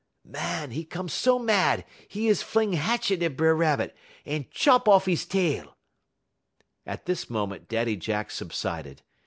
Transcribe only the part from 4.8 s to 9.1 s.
off 'e tail." At this moment Daddy Jack subsided.